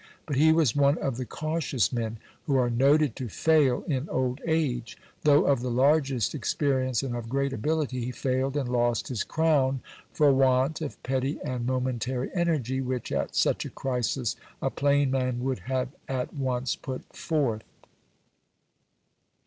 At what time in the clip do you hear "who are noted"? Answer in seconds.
2.47-3.15